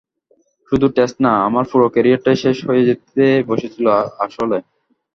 [0.71, 3.85] শুধু টেস্ট না, আমার পুরো ক্যারিয়ারটাই শেষ হয়ে যেতে বসেছিল
[4.25, 4.57] আসলে।